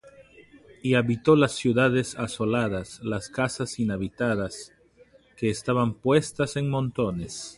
Y 0.81 0.95
habitó 0.95 1.35
las 1.35 1.51
ciudades 1.51 2.17
asoladas, 2.17 3.01
Las 3.03 3.29
casas 3.29 3.77
inhabitadas, 3.77 4.73
Que 5.37 5.51
estaban 5.51 5.93
puestas 5.93 6.55
en 6.57 6.71
montones. 6.71 7.49